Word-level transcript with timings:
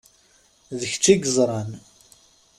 D 0.79 0.81
kečč 0.91 1.05
i 1.13 1.15
yeẓṛan. 1.17 1.71